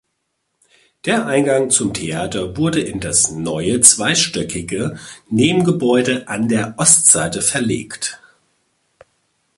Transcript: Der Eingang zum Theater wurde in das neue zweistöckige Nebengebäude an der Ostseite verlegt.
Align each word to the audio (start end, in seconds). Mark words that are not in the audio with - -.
Der 1.05 1.27
Eingang 1.27 1.69
zum 1.69 1.93
Theater 1.93 2.57
wurde 2.57 2.81
in 2.81 2.99
das 2.99 3.29
neue 3.29 3.81
zweistöckige 3.81 4.97
Nebengebäude 5.29 6.27
an 6.27 6.47
der 6.47 6.73
Ostseite 6.79 7.43
verlegt. 7.43 8.19